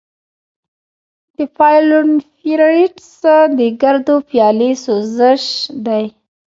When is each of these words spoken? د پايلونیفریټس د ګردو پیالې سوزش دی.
د 1.37 1.37
پايلونیفریټس 1.57 3.13
د 3.57 3.59
ګردو 3.81 4.15
پیالې 4.29 4.71
سوزش 4.85 5.43
دی. 5.85 6.05